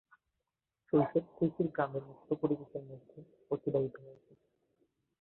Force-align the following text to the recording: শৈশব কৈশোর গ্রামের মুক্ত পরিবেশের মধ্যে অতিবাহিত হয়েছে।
শৈশব 0.87 1.25
কৈশোর 1.35 1.67
গ্রামের 1.73 2.03
মুক্ত 2.09 2.29
পরিবেশের 2.41 2.83
মধ্যে 2.89 3.17
অতিবাহিত 3.51 3.95
হয়েছে। 4.03 4.31